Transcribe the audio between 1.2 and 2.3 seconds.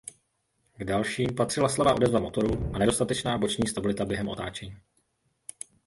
patřila slabá odezva